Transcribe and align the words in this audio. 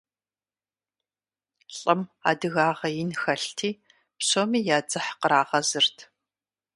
ЛӀым 1.77 2.01
адыгагъэ 2.29 2.89
ин 3.01 3.11
хэлъти, 3.21 3.71
псоми 4.19 4.59
я 4.77 4.79
дзыхь 4.87 5.11
кърагъэзырт. 5.19 5.97